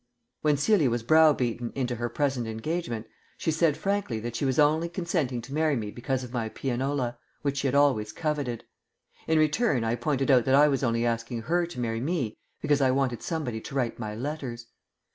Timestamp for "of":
6.23-6.33